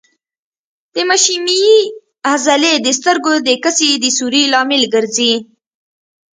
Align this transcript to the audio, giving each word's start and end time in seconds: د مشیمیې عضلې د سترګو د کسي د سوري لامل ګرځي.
د 0.93 0.95
مشیمیې 1.09 1.77
عضلې 2.31 2.73
د 2.85 2.87
سترګو 2.97 3.33
د 3.47 3.49
کسي 3.63 3.89
د 4.03 4.05
سوري 4.17 4.43
لامل 4.53 4.83
ګرځي. 4.93 5.33